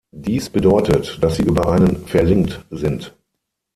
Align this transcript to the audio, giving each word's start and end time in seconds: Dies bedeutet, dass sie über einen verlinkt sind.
Dies 0.15 0.49
bedeutet, 0.49 1.19
dass 1.21 1.35
sie 1.35 1.43
über 1.43 1.71
einen 1.71 2.07
verlinkt 2.07 2.65
sind. 2.71 3.13